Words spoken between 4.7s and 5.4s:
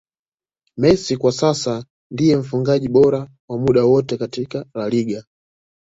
La Liga